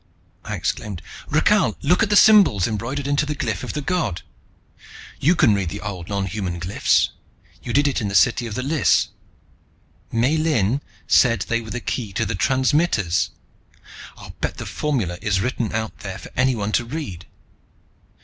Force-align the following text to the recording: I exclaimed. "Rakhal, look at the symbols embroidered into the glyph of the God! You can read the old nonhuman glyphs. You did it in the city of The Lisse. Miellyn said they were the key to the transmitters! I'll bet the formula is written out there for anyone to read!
I 0.43 0.55
exclaimed. 0.55 1.03
"Rakhal, 1.29 1.75
look 1.83 2.01
at 2.01 2.09
the 2.09 2.15
symbols 2.15 2.65
embroidered 2.67 3.05
into 3.05 3.23
the 3.23 3.35
glyph 3.35 3.61
of 3.61 3.73
the 3.73 3.83
God! 3.83 4.23
You 5.19 5.35
can 5.35 5.53
read 5.53 5.69
the 5.69 5.79
old 5.81 6.07
nonhuman 6.07 6.59
glyphs. 6.59 7.09
You 7.61 7.71
did 7.71 7.87
it 7.87 8.01
in 8.01 8.07
the 8.07 8.15
city 8.15 8.47
of 8.47 8.55
The 8.55 8.63
Lisse. 8.63 9.09
Miellyn 10.11 10.81
said 11.05 11.41
they 11.41 11.61
were 11.61 11.69
the 11.69 11.79
key 11.79 12.13
to 12.13 12.25
the 12.25 12.33
transmitters! 12.33 13.29
I'll 14.17 14.33
bet 14.41 14.57
the 14.57 14.65
formula 14.65 15.19
is 15.21 15.39
written 15.39 15.71
out 15.71 15.99
there 15.99 16.17
for 16.17 16.31
anyone 16.35 16.71
to 16.71 16.85
read! 16.85 17.27